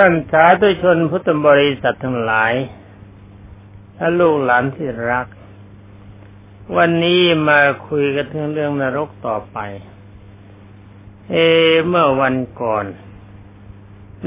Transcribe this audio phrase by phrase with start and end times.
[0.00, 2.52] ท่านสาธุชนพุทธบริษัททั้งหลาย
[3.96, 5.26] และลูกหลานที่รัก
[6.76, 9.58] วันนี้มาคุยกันถึงเรื่องนรกต่อไป
[11.30, 11.36] เอ
[11.86, 12.84] เมื่อวันก่อน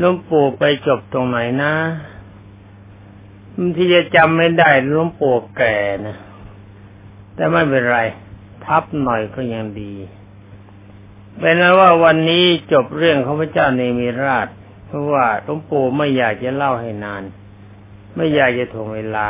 [0.02, 1.74] ลวงปู่ไปจบตรงไหนนะ
[3.78, 5.76] ที่จะจำไม่ได้ลวงปู่แก่
[6.06, 6.17] นะ
[7.35, 7.99] แต่ไม่เป็นไร
[8.65, 9.94] ทับหน่อยก็ยังดี
[11.40, 14.49] เป็นแล้วว่าวันนี้จบเรื่องของพระเจ้าเนมิราช
[14.92, 17.23] เพราะว่าหลวงปู่ไม่อยากจะเล่าให้นาน
[18.16, 19.27] ไม่อยากจะถ่วงเวลา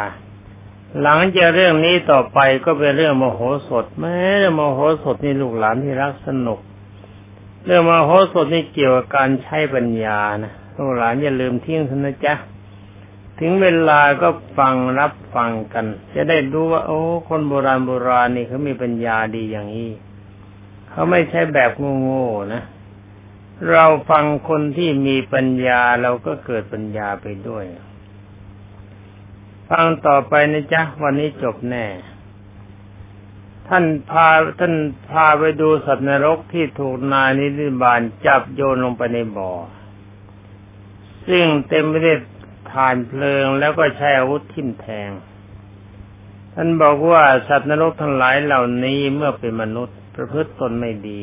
[1.02, 4.18] หลังจากเรื่องนี้ต่อไปก็เป็นเรื่องมโหสถแม้
[4.60, 6.60] มโหสถนี่ลูกหลานที่รักสนุก
[7.66, 12.34] เรื่องมโหสถนี่เกี่ยวกับการใช้ปัญญานะลูกหลานอย่าลืมทิ้งทนะจ๊ะ
[13.40, 19.92] ถึงเวลาก็ฟังรับฟังกัน จะได้รู้ว่า โอ้ คนโบราณโบราณนี่เขามีปัญญาดีอย่างนี้
[20.90, 21.72] เขาไม่ใช่แบบ
[22.04, 22.62] โง่ๆนะ
[23.70, 27.66] เราฟังคนที่มีปัญญาเราก็เกิดปัญญาไปด้วย
[29.70, 31.86] ฟังต่อไปนะจ๊ะ วันนี้จบแน่
[33.68, 34.28] ท่านพา
[34.60, 34.74] ท่าน
[35.12, 39.52] พาไปดูสัตว์นรกที่ถูกนายนิริบาลจับโยนลงไปในบ่อ
[41.28, 42.18] ซึ่งเต็มไปด้วย
[42.72, 45.10] ทานเพลิงแล้วก็ใช้อาวุธทิ่มแทง
[46.54, 51.22] ท่านบอกว่าสัตว์นรกทั้งหลายเหล่านี้เมื่อเป็นมนุษย์ประพฤติตนไม่ดี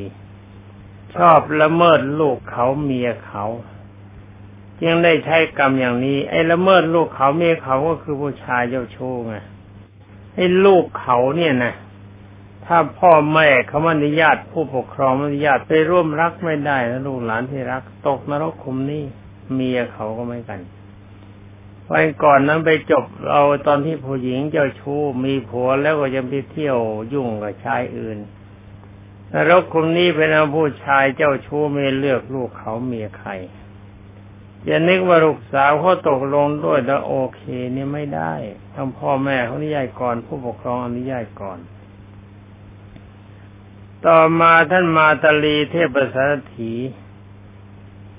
[1.17, 3.45] ชอบละเมิดลูกเขาเมียเขา
[4.81, 9.35] จึงได้ใช้กรรมอย่างนี้ ไอ้ละเมิดลูกเขาเมียเขาก็คือผู้ชายเจ้าชู้ไง
[10.35, 11.75] ไอ้ลูกเขาเนี่ยนะ
[12.67, 19.05] ถ้าพ่อแม่เขาอนุญาตผู้ปกครองอนุญาตไปร่วมรักไม่ได้นะลูกหลานที่รัก ตกนรกคุมนี่
[19.55, 20.61] เมียเขาก็ไม่กัน
[21.91, 26.79] วันก่อนนั้นไปจบเอาตอนที่ผู้หญิงเจ้าชู้มีผัวแล้วก็ยังไปเที่ยว
[27.13, 28.19] ยุ่งกับชายอื่น
[29.33, 33.31] นรกคุมนี้เป็นผู้ชายเจ้าชู้ไม่เลือกลูกเขาเมียใคร
[34.67, 37.43] จะนึกว่าลูกสาวเขาตกลงด้วยแล้วโอเค
[37.75, 38.33] นี่ไม่ได้
[38.75, 41.59] ทั้งพ่อแม่เขาอนุญาตก่อน ผู้ปกครองอนุญาตก่อน
[44.07, 46.73] ต่อมาท่านมาตาลีเทพสารถี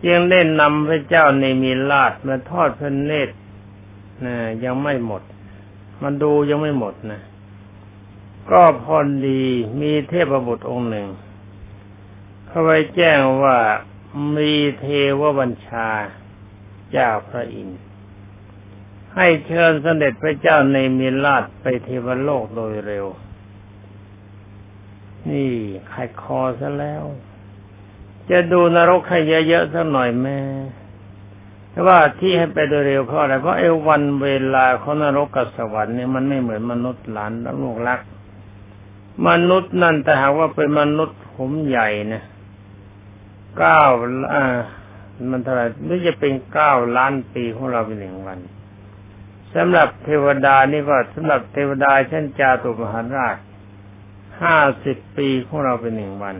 [0.08, 3.36] ยังเล่นนำพระเจ้าในมีลาดมาทอดพระเนตร
[4.26, 5.24] นะยังไม่หมด
[6.02, 7.22] มันดูยังไม่หมดนะ
[8.52, 9.44] ก็พอดี
[9.82, 11.08] มีเทพบุตรองค์หนึ่ง
[12.48, 13.58] เขาไปแจ้งว่า
[14.38, 14.86] มีเท
[15.20, 15.90] วบัญชา
[16.92, 17.80] เจ้าพระอินทร์
[19.16, 23.06] ให้เชิญเสด็จพระเจ้าในมีราชไปเทวโลกโดยเร็ว
[25.30, 25.50] นี่
[25.92, 27.04] ขายคอซะแล้ว
[28.30, 30.40] จะดูนรกให้เยอะๆสักหน่อยแม่
[31.72, 38.00] แต่ว่าที่ให้ไปโดยเร็วเพราะอะไรเพราะเอวันเวลาของนรกกับสวรรค์เนี่ยมันไม่เหมือนมนุษย์หลานและลูกรัก
[39.28, 42.24] มนุษย์นั่นแต่หากว่าเป็นมนุษย์ผมใหญ่นะ
[43.58, 43.82] เก้า
[44.34, 44.44] อ่า
[45.32, 48.40] มันเท่าไหร่ไม่จะเป็นเก้าล้านปีของเราเป็นหนึ่งวัน
[49.56, 53.38] สำหรับเทวดานี่ก็สำหรับเทวดาเช่นจาตุมหาราช
[54.42, 56.36] ห้าสิบปีของเราเป็นหนึ่งวัน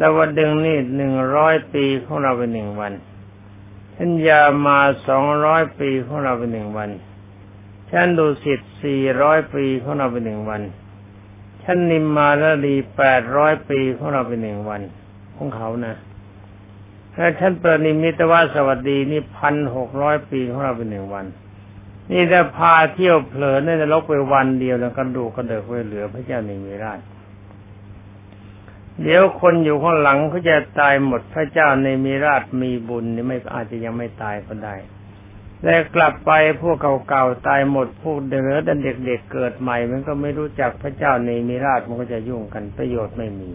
[0.00, 2.92] ดาวดึงนี่หนึ่งร้อยปีของเราเป็นหนึ่งวัน
[3.96, 6.90] ชั้นยามาสองร้อยปีของเราเป็นหนึ่งวัน
[7.90, 10.62] ชั้นดุสิตสี่ร้อยปีของเราเป็นหนึ่งวัน
[11.70, 14.80] ชั้นนิมมาลดีแปดร้อยปีของเราเป็นหนึ่งวัน
[15.36, 15.94] ของเขานะ
[17.14, 21.26] ถ้าชั้นประนิมิตวาสวัสดีนี่พันหกร้อยปีของเราเป็นหนึ่งวัน
[22.10, 27.00] นี่ถ้าพาเที่ยวเผลอในนรกไปวันเดียวแล้วกระดูกกระเดิกไปเหลือพระเจ้าในมิราช
[29.02, 34.76] เดี๋ยวคนอยู่ข้างหลังเขาจะตายหมดพระเจ้าในมีราชมีบุญนี่ไม่อาจจะยังไม่ตายก็ได้
[35.62, 36.32] แต่กลับไป
[36.62, 36.76] พวก
[37.08, 43.52] เก่าๆตายหมดพวกเดือดันเด็กๆเกิดใหม่ มันก็ไม่รู้จักพระเจ้าในมีราชมันก็จะยุ่งกันประโยชน์ไม่มี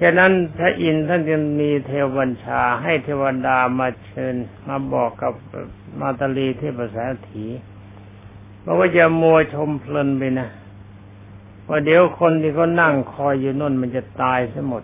[0.00, 4.34] ฉะนั้นพระอินทร์ท่านจึงมีเทวบัญชาให้เทวดามาเชิญ
[4.68, 5.32] มาบอกกับ
[6.00, 7.46] มาตาลีเทพสาถี
[8.64, 10.48] บอกว่าจะมัวชมเพลินไปนะ
[11.68, 14.82] ว่าเดี๋ยวคนที่เขานั่งคอยอยู่นั่นมันจะตายทั้งหมด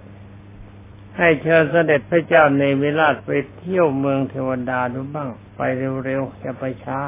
[1.17, 5.61] ให้เชิญเสด็จพระเจ้าในเวลาไปเที่ยวเมืองเทวดาดูบ้าง ไป
[6.05, 7.01] เร็วๆจะไปช้า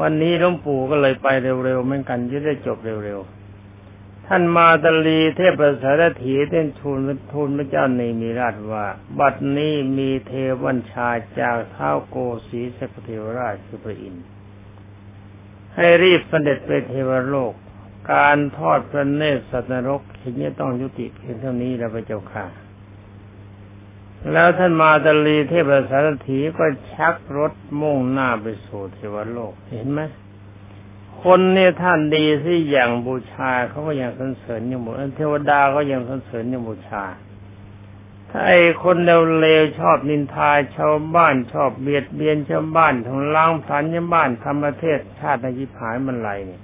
[0.00, 3.36] วันนี้หลวงปู่ก็เลยไปเร็วๆเหมือนกันจะได้จบเร็วๆ
[4.26, 6.98] ท่านมาตลีเทพสารถีเต้นทูล
[7.32, 8.86] ทูลพระเจ้าในมีราชว่า
[9.18, 10.32] บัดนี้มีเท
[10.62, 11.08] วัญชา
[11.40, 12.16] จากเท้าโก
[12.48, 14.24] สีสกเทวราชคือพระอินทร์
[15.74, 17.52] ให้รีบเสด็จไปเทวโลก
[18.12, 22.46] การทอดพระเนตรสัตว์นรกทีนี้ต้องยุติเพียงเท่านี้แล้วพระเจ้าค่ะ
[24.32, 30.00] แล้วท่านมาตลีเทพสารถีก็ชักรถมุ่งหน้าไปสู่เทวโลกเห็นไหม
[31.22, 37.04] คนเนี่ยท่านดีที่อย่างบูชาเขาก็ยังสรรเสริญอยังบูเทวดาก็ยังสรรเสริญอยังบูชา
[38.30, 38.96] ถ้าไอ้คน
[39.40, 46.62] เลวๆชอบนินทาชาวบ้านชอบเบียดเบียนชาวบ้านทำล้างพันชาวบ้านทำประเทศชาติในยิบหายมันไรเนี่ย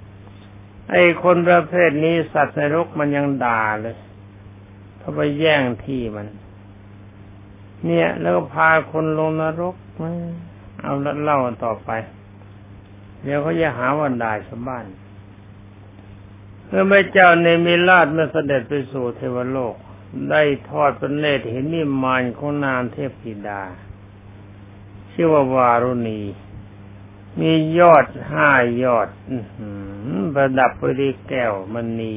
[0.89, 3.97] ไอ้คนประเภทนี้สัตว์ในรกมันยังด่าเลย
[4.99, 6.27] เขาไปแย่งที่มัน
[7.85, 9.75] เนี่ย แล้วพาคนลงนรก
[10.81, 10.93] เอา
[11.23, 11.89] เล่าต่อไป
[13.23, 14.85] เดี๋ยวเขาจะหาวันด่าชาวบ้าน
[16.67, 19.75] เมื่อพระเจ้าในมิราชเมื่อเสด็จไปสู่เทวโลก
[20.29, 23.61] ได้ทอดพระเนตรเห็นนิมานของนางเทพธิดา
[25.11, 26.21] ชื่อว่าวารุณี
[27.39, 28.49] มียอดห้า
[28.83, 29.07] ยอด
[30.33, 32.15] ประดับไปด้วยแก้วมณี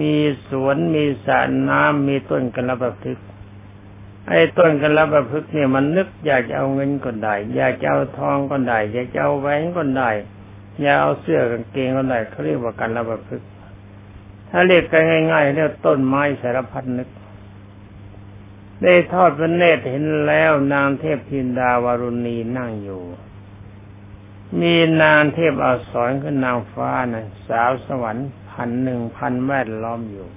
[0.00, 0.14] มี
[0.48, 1.38] สวนมีสระ
[1.68, 3.18] น้ำมีต้นกระประพฤก
[4.28, 10.10] ไอ้ต้นกระประพฤกเนี่ยมันนึกอยากจะเอาเงินก็ได้ อยากจะเอาทองก็ได้ อยากจะเอาแหวนก็ได้
[10.80, 13.42] อยากเอาเสื้อกางเกงก็ได้เขาเรียกว่าการระประพฤก
[14.50, 17.08] ถ้าเรียกกันง่ายๆเรียกต้นไม้สารพัดนึก
[18.82, 23.02] ได้ทอดพระเนตรเห็นแล้วนางเทพพินดาวารุณีนั่งอยู่
[24.58, 30.28] มีนางเทพอักษรคือนางฟ้านะสาวสวรรค์พันหนึ่งพันแวดล้อมอยู่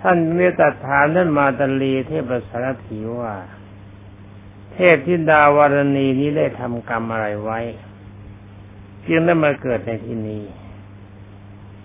[0.00, 3.34] ท่านเมตตาถามท่านมาตลีเทพสารถีว่า
[4.72, 7.60] เทพธิดาวารณีนี้ได้ทำกรรมอะไรไว้
[9.06, 10.44] จึงได้มาเกิดในที่นี้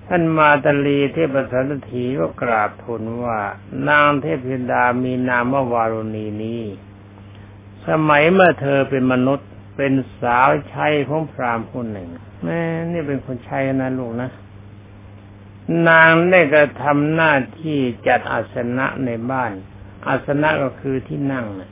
[0.08, 3.40] ท่านมาตลีเทพสารถีก็กราบทูลว่า
[3.88, 6.62] นางเทพธิดามีนามว่าวารณีนี้
[7.88, 12.10] สมัยเมื่อเธอเป็นมนุษย์ เป็นสาวใช้ของพราหมณ์คนหนึ่ง
[12.44, 12.62] แม่
[12.92, 14.30] นี่เป็นคนใช้นะลูกนะ
[15.90, 17.78] นางได้กระทำหน้าที่
[18.08, 19.52] จัดอาสนะในบ้าน
[20.08, 21.72] อาสนะก็คือที่นั่งนะ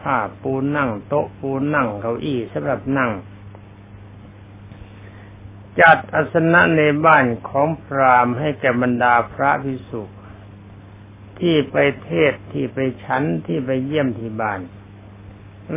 [0.00, 3.10] ผ้าปูนั่ง โต๊ะปูนั่งเก้าอี้สำหรับนั่ง
[5.80, 10.02] จัดอาสนะในบ้านของพราหมณ์ให้แก่บรรดาพระภิกษุ
[11.38, 14.60] ที่ไปเทศที่ไปชั้นที่ไปเยี่ยมที่บ้าน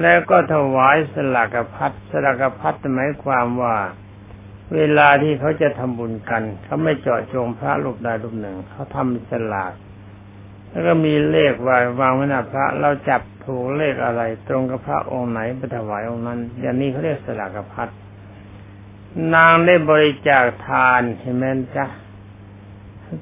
[0.01, 3.75] แล้วก็ถวายสลากพัดสลากพัดหมายความว่า
[4.75, 9.73] เวลาที่เขาจะทำบุญกัน เขาไม่เจาะจงพระรูปใดรูปหนึ่ง เขาทำสลาก
[10.69, 17.89] แล้วก็มีเลขวางวางไว้หน้าพระ เราจับถูกเลขอะไร ตรงกับพระองค์ไหนไปถวายองค์นั้น อย่างนี้เขาเรียกสลากพัด
[19.35, 21.43] นางได้บริจาคทานเห็นไหม
[21.75, 21.85] จ๊ะ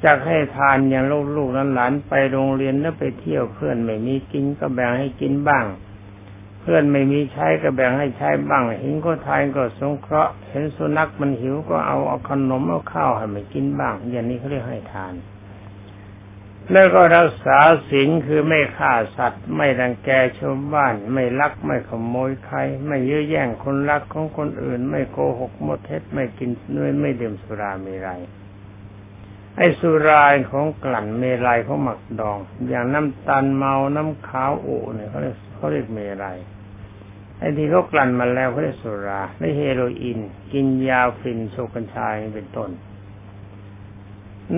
[0.04, 5.66] จากให้ทานอย่างลูกๆหลานไปโรงเรียนแล้วไปเที่ยวเพื่อนไม่มีกินก็แบ่งให้กินบ้าง
[6.62, 15.14] เพื่อนไม่มีใช้ก็แบ่งให้ใช้บ้างเห็นก็ทานก็สงเคราะห์เห็นสุนัขมันหิวก็เอาเอาขนมเอาข้าวให้มันกินบ้าง อย่างนี้เขาเรียกให้ทาน
[16.72, 17.60] แล้วก็รักษา
[17.90, 28.22] ศีลคือไม่ฆ่าสัตว์ ไม่รังแกชาวบ้าน ไม่ลักไม่ขโมยใคร ไม่ยื้อแย่งคนรักของคนอื่น ไม่โกหกมดเท็จไม่กินด้วยไม่ดื่มสุราเมรัย
[29.58, 32.38] ไอ้สุราของกลั่นเมรัยของหมักดอง
[32.68, 36.38] อย่างน้ำตาลเมาน้ำขาวอุเนี่ยเขาเรียก เขาเรียกเมรัย
[37.40, 40.20] ไอ้ที่เขากลั่นมาแล้วเขาเรียกสุราไม่เฮโรอีน
[40.54, 42.70] กินยาฟินโชกัญชายเป็นต้น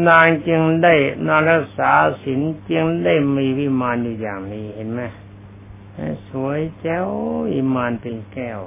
[0.07, 0.93] นางจึงได้
[1.27, 1.91] นอนรักษา
[2.23, 2.41] ศีล
[2.71, 5.01] จึงได้มีวิมานอยู่อย่างนี้เห็นไหม
[6.29, 7.07] สวยแจ้ว
[7.53, 8.59] อิมานเป็นแก้ว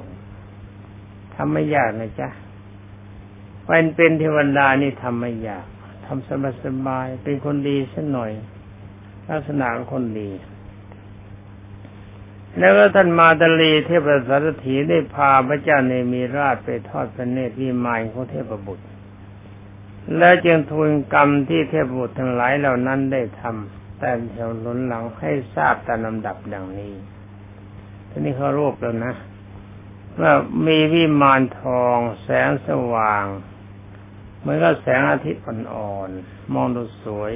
[1.34, 2.28] ทำไม่ยากนะจ๊ะ
[3.64, 5.66] เป็นเป็นเทวดานี่ทำไม่ยาก
[6.06, 6.28] ทำ
[6.64, 8.30] สบายๆเป็นคนดีสักหน่อย
[9.28, 10.30] ลักษณะคนดี
[12.58, 18.86] แล้วก็ท่านมาตลีเทพสารถีได้พาพระเจ้าเนมีราชไปทอดพระเนตรวิมานของเทพบุตร
[20.16, 26.94] และจึงทูลกรรมที่เทพบุตรทั้งหลายเหล่านั้นได้ทำแต่แถวหนุนหลังให้ทราบตามลำดับดังนี้
[28.10, 29.14] ทีนี้เขารวบแล้วนะ
[30.20, 30.32] ว่า
[30.66, 33.24] มีวิมานทองแสงสว่าง
[34.38, 37.32] เหมือนกับแสงอาทิตย์อ่อนๆมองดูสวย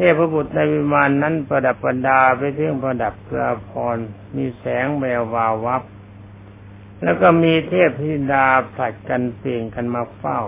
[0.00, 3.96] เทพบุตรในวิมานนั้นประดับประดาไปเรื่องประดับเพื่อพร
[4.36, 5.82] มีแสงแวววาววับ
[7.02, 10.40] แล้วก็มีเทพธิดาผลัดกันเปลี่ยนกันมาเฝ้า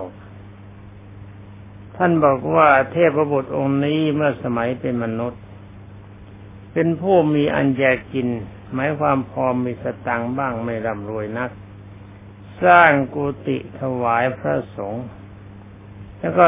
[1.95, 5.41] ท่านบอกว่าเทพบุตรองค์นี้เมื่อสมัยเป็นมนุษย์
[6.73, 8.27] เป็นผู้มีอันแจกิน
[8.73, 11.51] หมายความพอมีสตังบ้างไม่ร่ำรวยนัก
[12.63, 15.05] สร้างกุฏิถวายพระสงฆ์
[16.19, 16.47] แล้วก็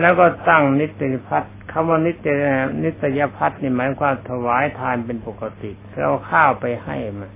[0.00, 2.44] แล้วก็ตั้งนิตยพัฒน์ คำว่านิตย
[2.84, 7.28] นิตยพัฒน์นี่หมายความถวายทานเป็นปกติเราข้าวไปให้มา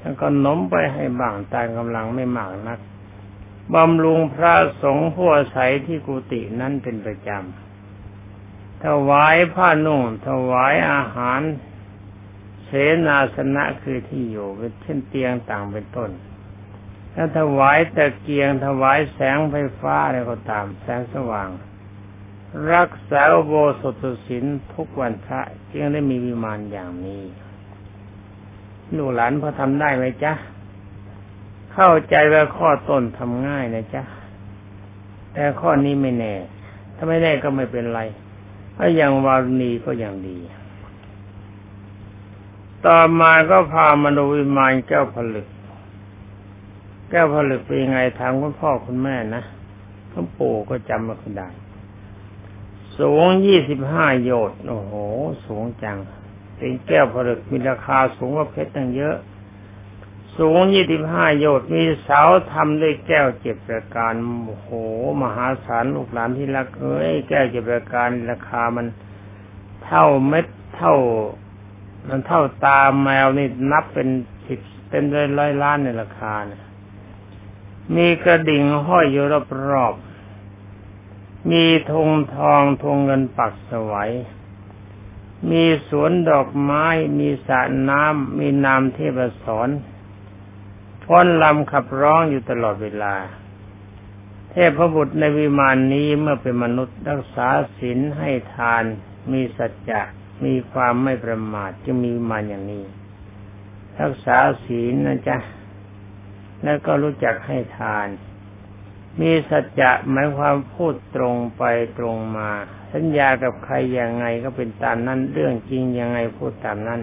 [0.00, 2.78] แล้วก็นมไปให้บ้างตามกำลังไม่มากนัก
[3.74, 11.40] บำรุงพระสงฆ์ผู้อาศัยที่กุฏินั้นเป็นประจำถวายผ้านุ่งถวายอาหาร
[12.64, 12.70] เส
[13.06, 16.10] นาสนะคือที่อยู่เป็นเช่นเตียงต่างเป็นต้น
[17.14, 21.48] ถ้าถวายตะเกียงถวายแสงไฟฟ้าอะไรก็ตาม แสงสว่าง
[22.74, 24.44] รักษาโบสถศีล
[24.74, 25.40] ทุกวันพระ
[25.70, 27.22] จึงได้มีวิมานอย่างนี้
[28.96, 30.32] ลูกหลานพอทำได้ไหมจ๊ะ
[31.72, 34.02] เข้าใจว่าข้อต้นทำง่ายนะจ๊ะ
[35.32, 36.34] แต่ข้อนี้ไม่แน่
[36.96, 38.00] ถ้าไม่แน่ก็ไม่เป็นไร
[38.76, 40.38] ถ้าอย่างวารุณีก็อย่างดี
[42.86, 45.48] ต่อมาก็พามาดูวิมานแก้วผลึก
[47.10, 49.42] แก้วผลึกเป็นยังไงถามคุณพ่อคุณแม่นะ
[50.12, 51.48] คุณปู่ก็จำมาคุณได้
[52.98, 54.92] สูงยี่สิบห้าโยชน์โอ้โห
[55.46, 55.98] สูงจัง
[56.56, 59.16] เป็นแก้วผลึกมีราคาสูงกว่าเพชรตั้งเยอะ
[60.38, 62.22] สูงยี่สิบห้าโยชน์มีเสา
[62.52, 64.12] ทำด้วยแก้วเจ็บประการ
[64.46, 64.68] โอ้โห
[65.22, 68.86] มหาศาลลูกหลานที่รักเอ้ยแก้วเจ็บประการราคามัน
[69.84, 70.46] เท่าเม็ด
[70.76, 70.94] เท่า
[72.08, 74.08] มันเท่าตาแมวนี่นับเป็น
[74.46, 75.02] สิบเป็น
[75.38, 76.62] ร้อยล้านในราคานี่ย
[77.96, 79.24] มีกระดิ่งห้อยอยู่
[79.70, 80.11] รอบๆ
[81.50, 84.12] มีธงทองธงเงินปักสวัย
[85.50, 86.86] มีสวนดอกไม้
[87.18, 89.68] มีสระน้ำ มีนามเทพสอน
[91.04, 93.14] พ้นลำขับร้องอยู่ตลอดเวลา
[94.50, 98.84] เทพบุตรในวิมานนี้เมื่อเป็นมนุษย์รักษาศีลให้ทาน
[99.32, 100.00] มีสัจจะ
[100.44, 102.84] มีความไม่ประมาทจึงมีมานอย่างนี้
[104.00, 105.38] รักษาศีลนะจ๊ะ
[106.62, 108.06] แล้วก็รู้จักให้ทาน
[109.20, 111.62] มีสัจจะหมายความพูดตรงไป
[111.98, 112.50] ตรงมา
[112.92, 117.00] สัญญากับใครยังไงก็เป็นตามนั้นเรื่องจริงยังไงพูดตามนั้น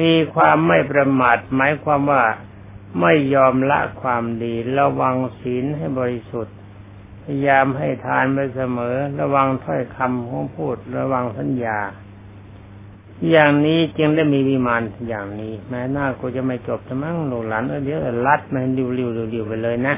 [0.00, 2.24] มีความไม่ประมาทหมายความว่า
[3.00, 6.56] ไม่ยอมละความดีระวังศีลให้บริสุทธิ์
[7.22, 11.78] พยายามให้ทานไปเสมอ ระวังถ้อยคำของพูด ระวังสัญญา
[13.30, 18.64] อย่างนี้จึงได้มีวิมานอย่างนี้ แม้หน้ากูจะไม่จบจะมั้งหลูหลานเดี๋ยวลัดมัน
[18.98, 19.04] ริ
[19.42, 19.94] วๆๆไปเลยนะ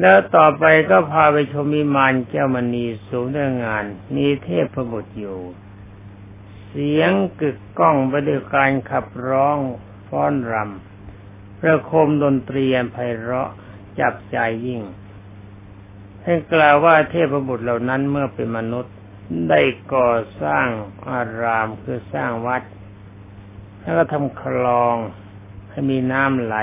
[0.00, 3.84] แล้วต่อไปก็พาไปชมมิมานแก้วมณีสูงเรื่องงาน
[4.16, 5.40] มีเทพประบุอยู่
[6.68, 9.58] เสียงกึกก้องไปด้วยการขับร้อง
[10.08, 13.50] ฟ้อนรำประคมดนตรีไพเราะ
[14.00, 14.82] จับใจยิ่ง
[16.24, 18.94] ให้กล่าวว่าเทพบุตรเหล่านั้นเมื่อเป็นมนุษย์
[19.48, 19.60] ได้
[19.94, 20.10] ก่อ
[20.42, 20.66] สร้าง
[21.10, 22.62] อารามคือสร้างวัด
[23.80, 24.96] แล้วก็ทำคลอง
[25.70, 26.56] ให้มีน้ำไหล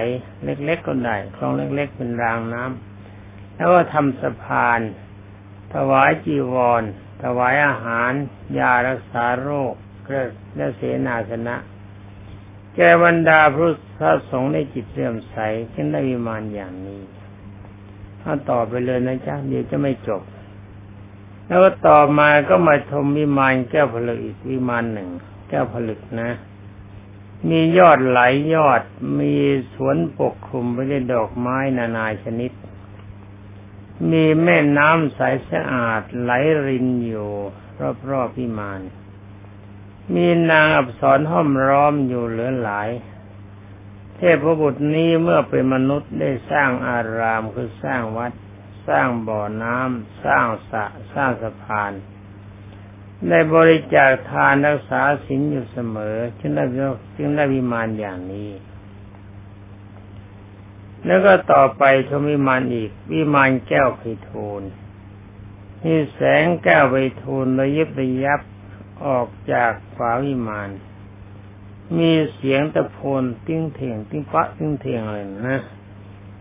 [0.43, 2.88] เล็กๆก็ได้คลองเล็ก ๆ เป็นรางน้ำ
[3.60, 4.80] แล้วก็ทำสะพาน
[5.74, 6.84] ถวายจีวร
[7.24, 8.12] ถวายอาหาร
[8.58, 9.74] ยารักษาโรค
[10.56, 11.56] และเสนาสนะ
[12.75, 13.39] แกบรรดา
[13.98, 15.38] พระสงฆ์ในจิตเสื่อมใส
[15.74, 17.01] จึงได้วิมานอย่างนี้
[18.22, 20.22] ถ้าต่อไปเลยนะจ๊ะเดี๋ยวจะไม่จบ
[21.48, 25.10] แล้วก็ต่อมาก็มาชมวิมานแก้วผลึกอีกวิมานหนึ่ง
[25.50, 26.30] แก้วผลึกนะ
[27.50, 28.82] มียอดไหลยยอด
[29.20, 29.34] มี
[29.74, 32.51] สวนปกคลุมไปด้วยดอกไม้นานาชนิด
[34.12, 36.32] มีแม่น้ำใสสะอาดไหล
[36.68, 37.32] รินอยู่
[38.10, 38.82] รอบๆพิมาน
[40.15, 42.89] มีนางอับสรห้อมร้อมอยู่เหลือหลาย
[44.15, 48.32] เทพบุตรนี้เมื่อเป็นมนุษย์ได้สร้างอารามคือสร้างวัด
[48.88, 51.91] สร้างบ่อน้ำสร้างสระสร้างสะพาน
[53.27, 56.63] ได้บริจาคทานรักษาศีลอยู่เสมอ จึงได้
[57.18, 58.50] จึงได้วิมานอย่างนี้
[61.06, 64.70] แล้วก็ต่อไปชมวิมานอีก วิมานแก้วไพฑูรย์
[65.84, 68.41] มีแสงแก้วไพฑูรย์ระยิบระยับ
[69.06, 70.70] ออกจากฝาวิมาน
[71.98, 75.60] มีเสียงตะโพนติ้งเถียงติ้งปะติ้งเถียงเลยนะ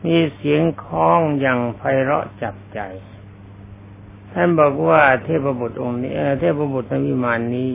[0.04, 2.80] มีเสียงฆ้องอย่างไพเราะจับใจ
[4.32, 7.72] ท่านบอกว่าเทพบุตรองค์นี้เทพบุตรในวิมานนี้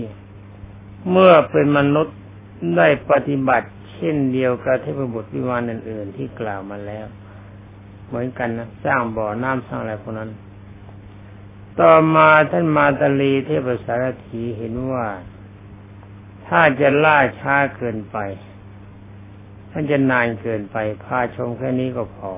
[1.09, 2.17] เมื่อเป็นมนุษย์
[2.77, 7.05] ได้ปฏิบัติ เช่นเดียวกับเทพบุตรวิมานอื่น ๆ ที่กล่าวมาแล้ว
[8.07, 10.29] เหมือนกันนะสร้างบ่อน้ำสร้างอะไรพวกนั้น
[11.79, 15.07] ต่อมาท่านมาตลีเทพสารถีเห็นว่า
[16.47, 18.17] ถ้าจะล่าช้าเกินไป
[19.71, 22.33] ท่านจะนานเกินไปพาชมแค่นี้ก็พอ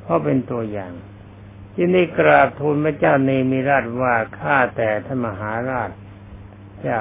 [0.00, 0.92] เพราะเป็นตัวอย่าง
[1.74, 5.90] ที่นี่กราบทูลพระเจ้าเนมิราชว่าข้าแต่ท่านมหาราช
[6.80, 7.00] เจ้า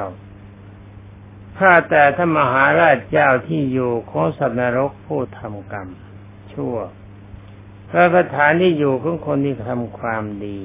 [1.58, 5.90] ข้าแต่ท่านมหาราชเจ้าที่อยู่ของสัตว์นรกผู้ทำกรรม
[6.54, 6.76] ชั่ว
[7.90, 10.60] พระสถานที่อยู่ของคนที่ทำความดี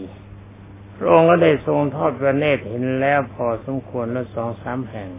[0.97, 5.11] พระองค์ก็ได้ทรงทอดพระเนตรเห็นแล้วพอสมควรแล้วสองสามแห่ง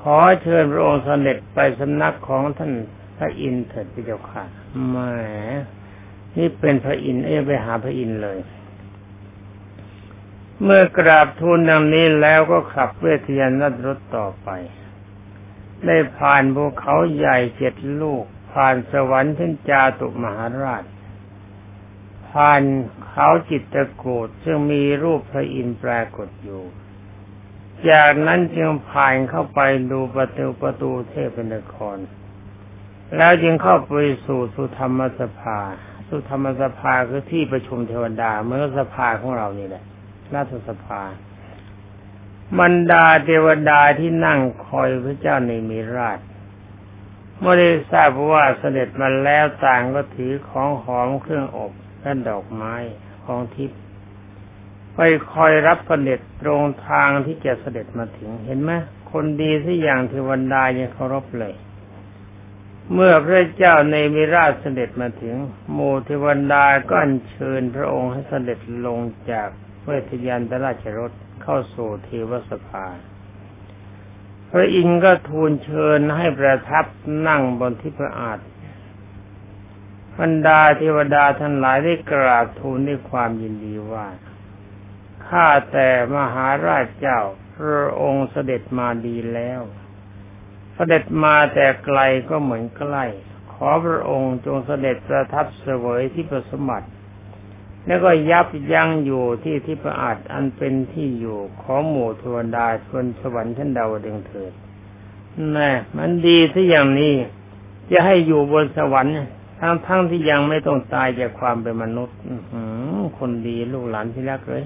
[0.00, 2.72] ขอเชิญพระองค์เสด็จไปสำนักของท่าน
[3.16, 4.44] พระอินทร์เถิดพระเจ้าค่ะ
[4.88, 4.96] แหม
[6.36, 8.38] นี่เป็นพระอินทร์เอ้ไปหาพระอินทร์เลย
[10.62, 14.48] เมื่อกราบทูลดังนี้แล้วก็ขับเวทยานัรถต่อไป
[15.86, 20.84] ได้ผ่านภูเขาใหญ่เจ็ดลูก ผ่านสวรรค์เช่นจาตุมหาราช
[22.30, 22.62] ผ่าน
[23.08, 26.62] เขาจิตตะโกดซึ่งมีรูปพระอินทร์ปรากฏอยู่
[27.90, 29.60] จากนั้นจึงผ่านเข้าไป
[29.92, 31.96] ดูประตูประตูเทพนคร
[33.16, 33.94] แล้วจึงเข้าไป
[34.26, 35.58] สู่สุธรรมสภา
[36.08, 39.84] สุธรรมสภาคือที่ประชุมเทวดาเมื่อสภาของเรานี่แหละ
[40.34, 41.02] ราชสภา
[42.60, 46.18] บรรดาเทวดาที่นั่งคอยพระเจ้าในมีราช
[47.38, 52.74] เมื่อได้ทราบว่าเสด็จมาแล้วต่างก็ถือของหอมเครื่องอบและดอกไม้
[53.24, 53.80] ของทิพย์
[54.94, 55.00] ไป
[55.32, 58.70] คอยรับเสด็จตรงทางที่จะเสด็จมาถึงเห็นไหม
[59.12, 61.54] คนดีที่อย่างเทวดายังเคารพเลย
[62.92, 65.36] เมื่อพระเจ้าในมิราชเสด็จมาถึง
[65.72, 69.00] โมเทวดาก็อัญเชิญพระองค์ให้เสด็จลง
[69.30, 69.48] จาก
[69.84, 71.12] เวทยานตราชรถ
[71.42, 72.86] เข้าสู่เทวสภา
[74.50, 76.84] พระอินทร์ก็ทูลเชิญให้ประทับ
[77.26, 78.38] นั่งบนที่พระอาจ
[80.18, 84.06] บรรดาเทวดาทั้งหลายได้กราบทูลด้วยความยินดีว่า
[85.26, 87.20] ข้าแต่มหาราชเจ้า
[87.56, 89.60] พระองค์เสด็จมาดีแล้ว
[90.74, 92.00] เสด็จมาแต่ไกล
[92.30, 93.04] ก็เหมือนใกล้
[93.52, 96.88] ขอพระองค์จงเสด็จประทับเสวยที่ประสมัติ
[97.86, 104.52] แล้วก็ยับยั้งอยู่ที่ที่ประอาจอันเป็นที่อยู่ของหมู่ทวดาชนสวรรค์ชั้นดาวดึงเถิด
[105.52, 107.14] แน่มันดีที่อย่างนี้
[107.90, 109.14] จะให้อยู่บนสวรรค์
[109.60, 112.18] ทั้งทั้งที่ยังไม่ต้องตายจากความเป็นมนุษย์
[113.18, 114.64] คนดีลูกหลานที่รักเลย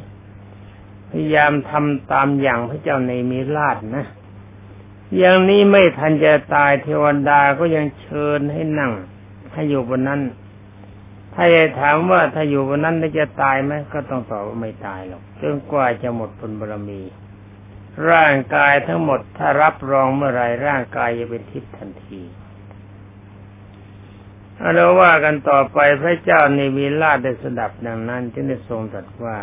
[1.10, 4.06] พยายามทำตามอย่างพระเจ้าในมีราชนะ
[5.16, 8.92] อย่างนี้ไม่ทันจะตายเทวดาก็ยังเชิญให้นั่ง
[9.52, 10.20] ให้อยู่บนนั้น
[11.40, 17.00] ถ้าจะถามว่าถ้าอยู่บนนั้นจะตายไหมก็ต้องตอบว่าไม่ตายหรอกจนกว่าจะหมดบุญบารมี
[18.10, 22.20] ร่างกายทั้งหมด ถ้ารับรองเมื่อไรร่างกายจะเป็นทิพย์ทันที
[24.74, 29.38] เราว่ากันต่อไปพระเจ้าในวีลาได้สดับดังนั้นจึงได้ทรงตรัสว่า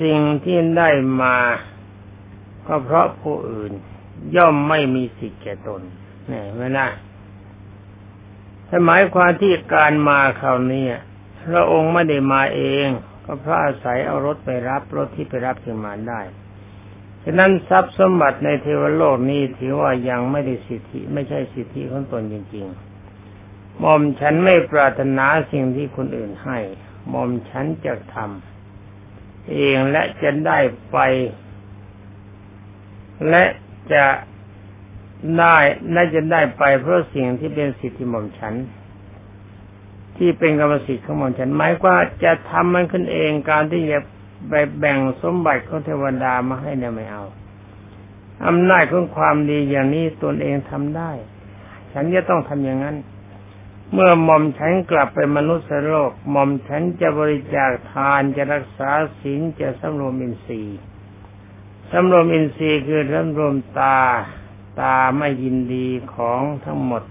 [0.00, 0.90] สิ่งที่ได้
[1.22, 1.36] มา
[2.66, 3.72] ก็เพราะผู้อื่น
[4.36, 5.82] ย่อมไม่มีสิทธิ์แก่ตน
[6.28, 6.86] เนี่ยเวลา
[8.86, 10.86] หมายความที่การมาคราวนี้
[11.46, 12.88] พระองค์ไม่ได้มาเอง
[13.24, 16.20] ก็พระอาศัยเอารถไปรับรถที่ไปรับถึงมาได้
[17.24, 26.58] ฉะนั้นทรัพย์สมบัติในเทวโลกนี้ถือว่ายังไม่ได้สิทธิ ไม่ใช่สิทธิของตนจริงๆมอมฉันไม่ปรารถนาสิ่งที่คนอื่นให้
[27.12, 30.58] มอมฉันจะทำเองและจะได้
[30.92, 30.98] ไป
[33.28, 33.44] และ
[33.92, 34.04] จะ
[35.38, 35.56] ได้
[35.94, 38.54] น่าจะได้ไปเพราะสิ่งที่เป็นสิทธิหม่อมฉัน
[40.16, 43.98] ที่เป็นกรรมสิทธิ์ของหม่อมฉันหมายว่าจะทำมันขึ้นเองการที่จะ
[44.48, 47.24] ไปแบ่งสมบัติของเทวดามาให้เนี่ยไม่เอา
[48.46, 51.10] อำนาจของความดีอย่างนี้ตนเองทำได้
[51.92, 52.96] ฉันจะต้องทำอย่างนั้น
[53.92, 60.78] เมื่อหม่อมฉันกลับไปมนุษย์โลกหม่อมฉันจะบริจาคทานจะรักษาศีลจะสำรวมอินทรีย์
[61.90, 63.98] สำรวมอินทรีย์คือสำรวมตา
[64.80, 67.02] ตาไม่ยินดีของทั้งหมด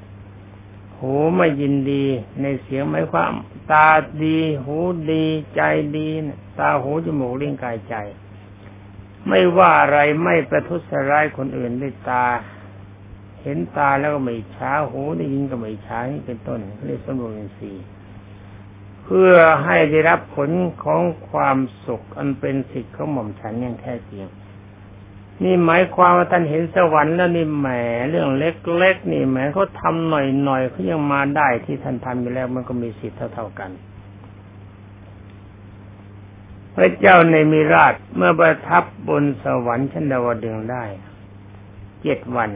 [0.98, 2.06] หูไม่ยินดี
[2.42, 3.34] ในเสียงหมายความ
[3.72, 3.90] ตา
[4.24, 4.78] ดี หู
[5.12, 5.26] ดี
[5.56, 5.62] ใจ
[5.98, 6.08] ดี
[6.60, 7.96] ตาหูจมูกลิ้นกายใจ
[9.28, 12.26] ไม่ว่าอะไรไม่ประทุษร้ายคนอื่นด้วยตา
[13.42, 17.72] เห็นตาแล้วก็ไม่ช้าหูได้ยินก็ไม่ช้านี่เป็นต้นเรียกสมบูรณ์สี
[19.04, 20.50] เพื่อให้ได้รับผล
[20.84, 24.24] ของความสุขอันเป็นสิทธิ์ของหม่อมฉันอย่างแท้จริง
[25.44, 27.68] นี่หมายความว่าท่านเห็นสวรรค์แล้วนี่แหม
[28.10, 33.72] เรื่องเล็กๆนี่แหมเขาทำหน่อยๆเขายังมาได้ที่ท่านทำอยู่แล้วมันก็มีสิทธิ์เท่าๆกัน
[36.76, 40.84] พระเจ้าในมิราชเมื่อประทับบนสวรรค์ชั้นดาวดึงได้
[42.04, 42.50] เจ็ดวัน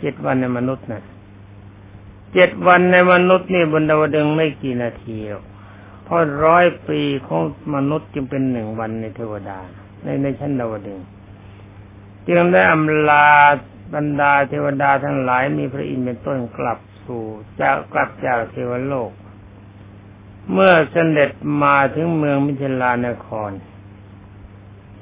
[0.00, 1.02] เจ็ดวันในมนุษย์นะ
[2.34, 5.44] เจ็ดวันในมนุษย์นี่บนดาวดึงไม่กี่นาทีหรอก
[6.04, 7.42] เพราะร้อยปีของ
[7.74, 9.58] มนุษย์จึงเป็นหนึ่งวันในเทวดา
[10.02, 11.00] ในในชั้นดาวดึง
[12.28, 13.28] จึงได้อำลา
[13.94, 17.24] บรรดาเทวดาทั้งหลายมีพระอินทร์เป็นต้นกลับสู่
[17.60, 19.10] จากกลับจากเทวโลก
[20.52, 21.30] เมื่อเสด็จ
[21.62, 23.50] มาถึงเมืองมิถิลานคร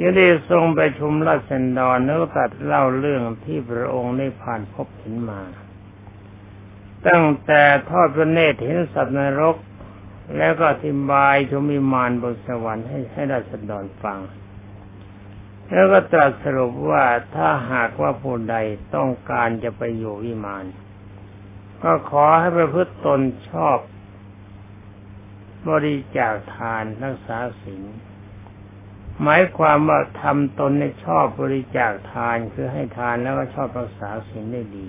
[0.00, 5.40] ยังได้ทรงไปชุมราชดรแล้วตัดเล่าเรื่องที่พระองค์ได้ผ่านพบเห็นมา
[7.06, 9.56] ตั้งแต่ทอดพระเนตรเห็นสัตว์นรก
[10.36, 14.18] แล้วก็อธิบายชมิมานบนสวรรค์ให้ให้ราชดรฟัง
[15.72, 17.04] แล้วก็ตรัสสรุปว่า
[17.34, 18.56] ถ้าหากว่าผู้ใด
[18.94, 20.64] ต้องการจะไปอยู่วิมาน
[21.82, 23.78] ก็ขอให้ประพฤติตนชอบ
[25.70, 27.82] บริจาคทานรักษาศีล
[29.22, 34.88] หมายความว่าทำตนในชอบบริจาคทานคือให้ทานแล้วก็ชอบรักษาศีลได้ดี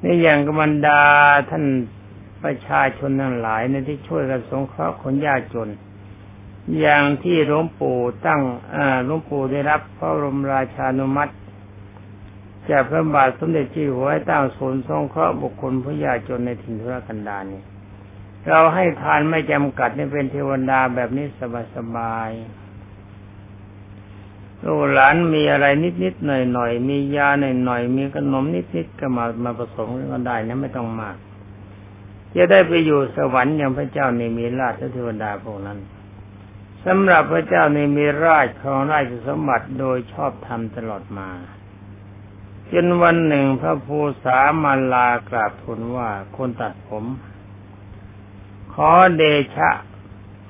[0.00, 1.02] ในอย่างกบรรดา
[1.50, 1.64] ท่าน
[2.44, 5.68] ประชาชนทั้งหลายในที่ช่วยกันสงเคราะห์คนยากจน
[6.78, 8.40] อย่างที่หลวงปู่ตั้ง
[9.04, 11.32] หลวงปู่ได้รับพระบรมราชานุมัติ
[12.70, 17.62] จากพระบาทสมเด็จเจ้าอยู่หัวให้ตั้งศูนย์สงเคราะห์บุคคลผู้ยากจนในถิ่นทุรกันดารนี่
[18.48, 21.26] เราให้ทานไม่จำกัดนี่เป็นเทวดาแบบนี้
[21.74, 25.66] สบายๆลูกหลานมีอะไร
[26.02, 31.16] นิดๆหน่อยๆมียาหน่อยๆมีขนมนิดๆก็มามาผสมกันได้นะไม่ต้องมาก
[32.36, 35.78] จะได้ไปอยู่สวรรค์อย่างพระเจ้าในมีราชเทวดาพวกนั้น
[36.86, 41.28] สำหรับพระเจ้าในมีราชครองราชสมบัติโดยชอบธรรมตลอดมา
[42.72, 47.04] จนวันหนึ่งพระภูษามาลากราบทูลว่าคนตัดผม
[48.72, 49.22] ขอเด
[49.56, 49.70] ชะ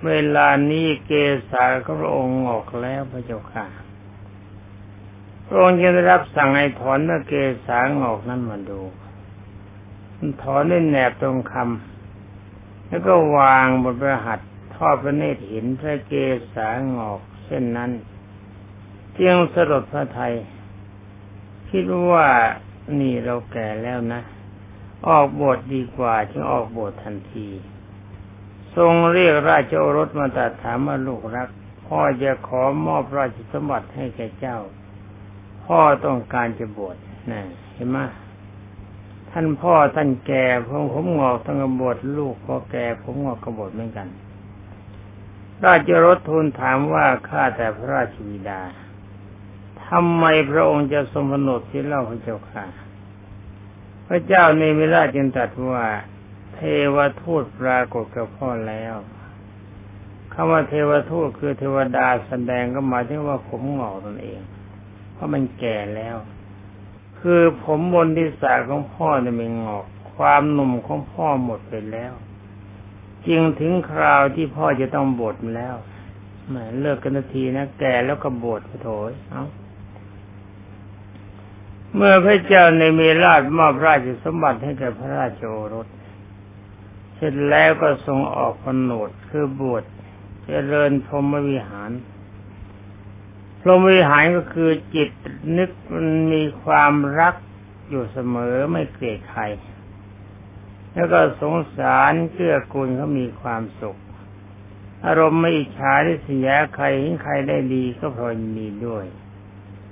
[0.07, 1.13] เวลานี้เก
[1.51, 1.65] ษา
[2.01, 3.67] พระองค์ออกแล้วพระเจ้าค่ะ
[5.47, 7.33] พระองค์จะได้รับสั่งให้ถอนเมื่อเก
[7.67, 8.81] ษางอกนั้นมาดู
[10.43, 14.41] ถอนด้แนบตรงคำแล้วก็วางบนประหัต
[14.83, 16.15] ทอดพระเนตรเห็นพระเก
[16.55, 17.91] ษางอกเช่นนั้น
[19.13, 20.35] เพียงสลดพระไทย
[21.71, 22.27] คิดว่า
[23.01, 24.21] นี่เราแก่แล้วนะ
[25.09, 27.49] ออกบทดีกว่าจึงออกบททันที
[28.77, 31.49] ทรงเรียกราชโอรสมาตัดถามว่าลูกรัก
[31.87, 34.59] พ่อจะขอมอบราชสมบัติให้แก่เจ้า
[35.65, 36.97] พ่อต้องการจะบวช
[37.31, 37.41] นะ
[37.75, 37.99] เห็นไหม
[39.31, 44.09] ท่านพ่อท่านแก่ผมผมงอกต้องกบวชลูกพอแก่ผมงอกกบวชเหมือนกัน
[45.65, 48.61] ราชรถทูลถามว่าข้าแต่พระราชบิดา
[49.87, 52.65] ทำไมพระองค์จะทรงกำหนดที่เล่าพระเจ้าค่ะ
[54.07, 55.85] พระเจ้าในเวลาจึงตรัสว่า
[56.55, 56.59] เท
[56.95, 58.95] วทูตปรากฏกับพ่อแล้ว
[60.33, 64.41] คำว่าเทวทูตคือเทวดาแสดงก็หมายถึงว่าผมหงอกตนเอง
[65.13, 66.17] เพราะมันแก่แล้ว
[67.21, 72.13] คือผมบนที่สาของพ่อเนี่ยมันงอก ความหนุ่มของพ่อหมดไปแล้ว
[73.27, 75.75] จึงถึงคราวที่พ่อจะต้องบวชแล้ว
[76.49, 79.45] แหมเลิกกันทีนะแก่แล้วก็บวชโถยเอา
[81.95, 85.87] เมื่อพระเจ้าในมีราชมอบราชสมบัติให้แก่พระราชโอรส
[87.15, 89.85] เสร็จแล้วก็ทรงออกพนดคือบวช
[90.47, 91.91] เจริญพรหมวิหาร
[93.61, 95.11] พรหมวิหารก็คือจิต
[95.59, 95.71] นึก
[96.33, 97.35] มีความรัก
[97.89, 99.43] อยู่เสมอไม่เกลียดใคร
[100.95, 103.99] แล้วก็สงสารเกื้อกูลเขามีความสุข
[105.07, 109.05] อารมณ์ไม่อิจฉาที่เสียใครเห็นใครได้ดีก็พอยดีด้วย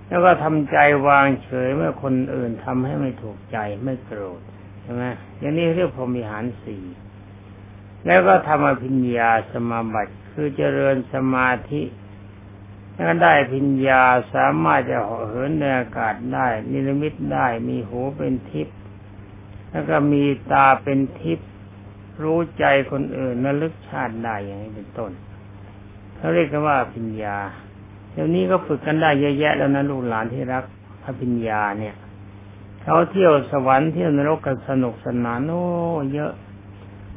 [0.08, 0.76] แล้วก็ทำใจ
[1.08, 4.40] วางเฉยเมื่อคนอื่นทำให้ไม่ถูกใจไม่โกรธ
[4.82, 5.04] ใช่ไหม
[5.38, 6.84] อย่างนี้เรียกพรหมิหารสี่
[8.06, 11.82] แล้วก็ทำอภิญญาสมาบัติคือเจริญสมาธิ
[12.94, 14.02] แล้วได้พิญญา
[14.34, 18.77] สามารถจะเหาะเหินในอากาศได้ นิรมิตได้มีหูเป็นทิพย์
[19.70, 21.50] แล้วก็มีตาเป็นทิพย์
[22.22, 25.10] รู้ใจคนอื่นนลึกชาติได้อย่างนี้เป็นต้น
[26.16, 27.38] เขาเรียกกันว่าพิญญา
[28.12, 30.64] เดี๋ยวนี้ก็ฝึกกันได้เยอะแยะแล้วนะลูกหลานที่รัก
[31.02, 31.94] พระพิญญาเนี่ย
[32.82, 35.64] เขาเที่ยวสวรรค์เที่ยวนรกกันสนุกสนานโอ้
[36.14, 36.32] เยอะ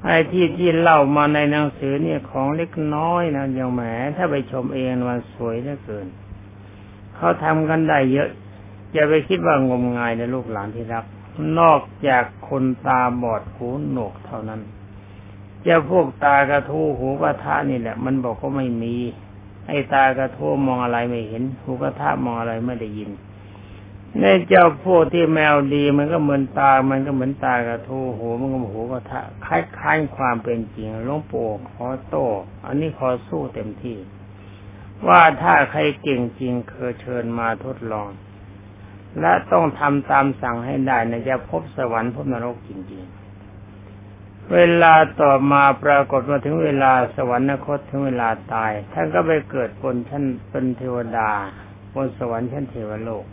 [0.04, 3.82] ไอ้ที่ที่เล่ามาในหนังสือเนี่ยของเล็กน้อยนะอย่างแหม
[4.18, 6.08] ถ้าไปชมเองมันสวยเหลือเกิน
[7.16, 8.30] เขาทำกันได้เยอะ
[8.94, 11.06] อย่าไปคิดว่างมงายในลูกหลานที่รัก
[11.60, 14.62] นอกจากคนตาบอดหูหนวกเท่านั้น
[15.67, 18.96] จะพวกตากระทูหูกระทะนี่แหละ มันบอกก็ไม่มี
[19.67, 23.12] ไอ้ตากระโทมมองอะไรไม่เห็น หูกระทะมองอะไรไม่ได้ยิน
[24.20, 32.28] ในเจ้าพวกที่แมวดีมันก็เหมือนตา มันก็เหมือนตากระทูหูมันก็หูกระทะคล้ายๆความเป็นจริงหลวงปู่ขอโต้
[32.65, 33.98] อันนี้ขอสู้เต็มที่
[35.08, 38.08] ว่าถ้าใครเก่งจริงเคยเชิญมาทดลอง
[39.19, 51.30] และต้องทำตามสั่งให้ได้นะจะพบสวรรค์พบนรกจริงๆ เวลาต่อมาปรากฏมาถึงเวลาสวรรคตถึงเวลาตาย ท่านก็ไปเกิดบนชั้นเป็นเทวดา
[51.95, 53.26] บนสวรรค์ชั้นเทวโลก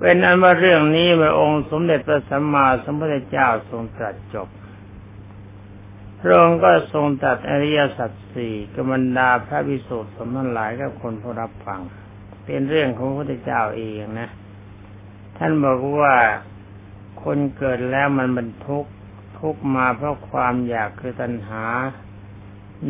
[0.00, 4.48] เป็นอันว่าเรื่องนี้พระองค์สมเด็จพระสัมมาสัมพุทธเจ้าทรงตรัสจบ
[6.20, 11.80] พระองค์ก็ทรงตรัสอริยสัจสี่กบรรดาพระวิสุทธิสมทั้งหลายกับคนผู้รับฟัง
[12.50, 14.28] เป็นเรื่องของพระพุทธเจ้าเองนะ
[15.36, 16.14] ท่านบอกว่า
[17.22, 18.84] คนเกิดแล้วมันบรรทุก
[19.38, 21.64] ทุกมาเพราะความอยากคือตัณหา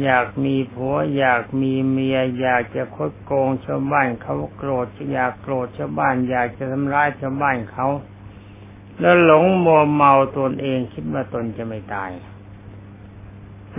[0.03, 7.87] อยากมีผัว อยากมีเมีย อยากจะคดโกงชาวบ้านเขาโกรธอยากโกรธชาวบ้าน อยากจะทำร้ายชาวบ้านเขา
[9.01, 12.11] แล้วหลงมัวเมาตนเองคิดว่าตนจะไม่ตาย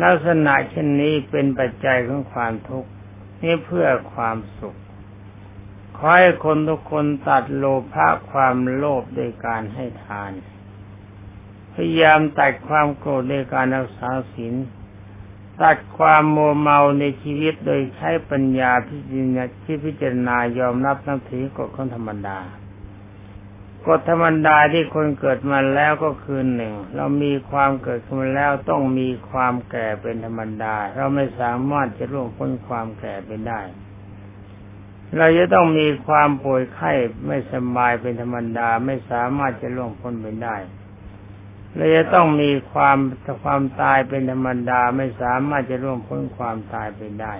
[0.01, 2.89] ลักษณะเช่นนี้เป็นปัจจัยของความทุกข์
[3.41, 4.77] นี่เพื่อความสุข
[6.01, 10.31] ขอให้คนทุกคนตัดโลภะความโลภโดยการให้ทาน
[11.73, 14.53] พยายามตัดความโกรธในการรักษาศีล
[15.61, 22.39] ตัดความโมเมาในชีวิตโดยใช้ปัญญาพิจารณาที่พิจารณายอมรับนับถือกฎของธรรมดา
[23.87, 33.61] กฎธรรมดาที่คนเกิดมาแล้วก็คือหนึ่ง เรามีความเกิดขึ้นมาแล้วต้องมีความแก่เป็นธรรมดา เราไม่สามารถจะล่วงพ้นความแก่ไปได้
[35.17, 36.91] เราจะต้องมีความป่วยไข้
[37.27, 40.57] ไม่สบายเป็นธรรมดาไม่สามารถจะล่วงพ้นไปได้
[41.75, 42.97] เราจะต้องมีความ
[43.43, 47.33] ความตายเป็นธรรมดาไม่สามารถจะล่วงพ้นความตายไปได้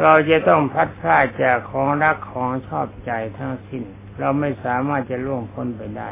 [0.00, 3.82] เราจะต้องพัดพลาดจากของรักของชอบใจทั้งสิ้น
[4.18, 6.10] เราไม่สามารถจะล่วงพ้นไปได้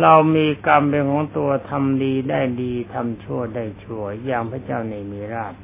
[0.00, 5.54] เรามีกรรมเป็นของตัวทำดีได้ดีทำชั่วได้ชั่วอย่างพระเจ้าในมีราช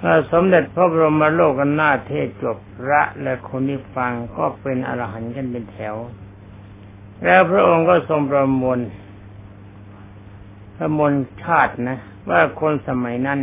[0.00, 5.96] ถ้าสมเด็จพระบรมโลกนาเทศจบพระและคนที่ฟังก็เป็นอรหันต์กันเป็นแถว
[7.24, 8.78] แล้วพระองค์ก็ทรงประมวล
[10.76, 11.98] ประมวลชาตินะ
[12.30, 13.40] ว่าคนสมัยนั้น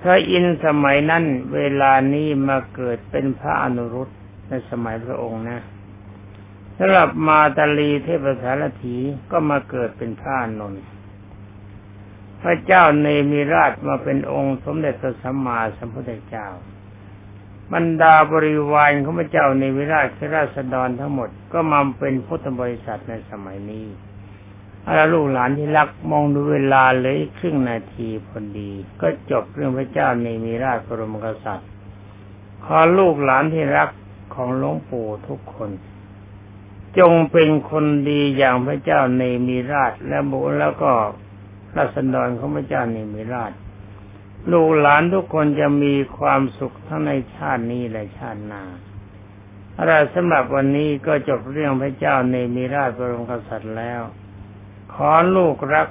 [0.00, 4.08] พระอินสมัยนั้นเวลานี้มาเกิดเป็นพระอนุรุต
[4.48, 5.60] ในสมัยพระองค์นะ
[6.78, 8.96] สำหรับมาตาลีเทพสารถี
[9.30, 10.84] ก็มาเกิดเป็นพระนนท์
[12.44, 16.48] พระเจ้าเนมิราชมาเป็นองค์สมเด็จพระสัมมาสัมพุทธเจ้า
[17.72, 23.86] บรรดาบริวารของพระเจ้าเนมิราชคือราษฎรทั้งหมดก็มาเป็นพุทธบริษัทในสมัยนี้
[24.86, 31.68] อาลูกหลานที่รักมองดูเวลาเลยครึ่งนาทีพอดี ก็จบเรื่องพระเจ้าเนมิราชบรมกษัตริย์
[32.64, 33.90] ขอลูกหลานที่รัก
[34.34, 35.70] ของหลวงปู่ทุกคน
[36.98, 40.92] จงเป็นคนดีอย่างพระเจ้าเนมีราชและบุแล้วก็
[41.76, 43.52] รัศดรของพระเจ้าเนมีราช
[44.52, 48.62] ลูกหลานทุกคนจะมีความสุขทั้งในชาตินี้และชาติหน้า
[49.78, 54.00] อะไรสำหรับวันนี้ก็จบเรื่องพระเจ้าเนมีราชบรมกษัตริย์แล้ว
[54.94, 55.88] ขอลูกรัก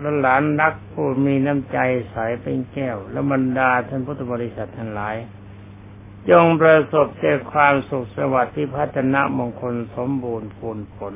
[0.00, 1.78] และหลานรักผู้มีน้ำใจ
[2.10, 5.16] ใสเป็นแก้ว และบรรดาท่านพุทธบริษัททั้งหลาย
[6.30, 11.14] จงประสบแต่ความสุขสวัสดิ์ที่พัฒนามงคลสมบูรณ์ผลผล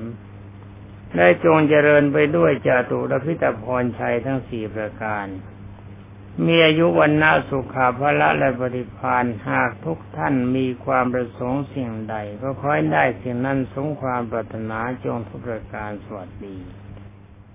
[1.17, 5.27] ได้จงเจริญไปด้วยจาตุรพิตพรชัยทั้งสี่ประการ
[6.47, 16.57] มีอายุวันนาสุขาพละและปฏิพานหากทุกท่านมีความประสงค์สิ่งใด ก็ค่อยได้สิ่งนั้นสงความปรารถนาจงทุกประการสวัสดี